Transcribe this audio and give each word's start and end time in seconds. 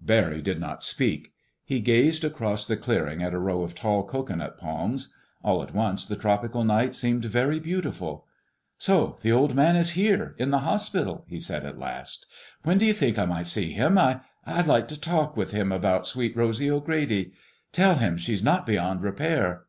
Barry 0.00 0.40
did 0.40 0.60
not 0.60 0.84
speak. 0.84 1.32
He 1.64 1.80
gazed 1.80 2.24
across 2.24 2.64
the 2.64 2.76
clearing 2.76 3.24
at 3.24 3.34
a 3.34 3.40
row 3.40 3.62
of 3.62 3.74
tall 3.74 4.04
cocoanut 4.04 4.56
palms. 4.56 5.12
All 5.42 5.64
at 5.64 5.74
once 5.74 6.06
the 6.06 6.14
tropical 6.14 6.62
night 6.62 6.94
seemed 6.94 7.24
very 7.24 7.58
beautiful. 7.58 8.24
"So 8.78 9.16
the 9.22 9.32
Old 9.32 9.56
Man 9.56 9.74
is 9.74 9.90
here—in 9.98 10.52
this 10.52 10.60
hospital," 10.60 11.24
he 11.26 11.40
said 11.40 11.66
at 11.66 11.76
last. 11.80 12.26
"When 12.62 12.78
do 12.78 12.86
you 12.86 12.92
think 12.92 13.18
I 13.18 13.26
might 13.26 13.48
see 13.48 13.72
him? 13.72 13.98
I—I'd 13.98 14.68
like 14.68 14.86
to 14.86 15.00
talk 15.00 15.36
with 15.36 15.50
him 15.50 15.72
about 15.72 16.06
Sweet 16.06 16.36
Rosy 16.36 16.70
O'Grady... 16.70 17.32
tell 17.72 17.96
him 17.96 18.16
she's 18.16 18.44
not 18.44 18.66
beyond 18.66 19.02
repair." 19.02 19.64